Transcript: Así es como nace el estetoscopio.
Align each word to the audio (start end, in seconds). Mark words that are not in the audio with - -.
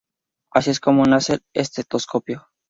Así 0.49 0.71
es 0.71 0.79
como 0.79 1.05
nace 1.05 1.33
el 1.33 1.41
estetoscopio. 1.53 2.47